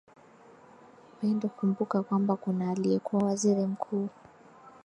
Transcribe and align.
pendo 1.21 1.49
kumbuka 1.49 2.03
kwamba 2.03 2.35
kuna 2.35 2.71
aliyekuwa 2.71 3.23
waziri 3.23 3.65
mkuu 3.65 4.09